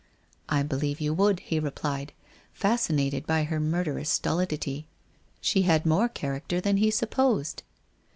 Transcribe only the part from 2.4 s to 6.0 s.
fascinated by her murderous stolidity. She had